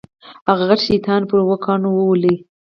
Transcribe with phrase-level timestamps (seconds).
[0.49, 2.35] هغه غټ شیطان پر اوو کاڼو وولې.